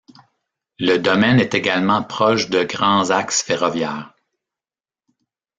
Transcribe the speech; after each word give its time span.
Le 0.79 0.97
domaine 0.97 1.39
est 1.39 1.53
également 1.53 2.01
proche 2.01 2.49
de 2.49 2.63
grands 2.63 3.11
axes 3.11 3.43
ferroviaires. 3.43 4.15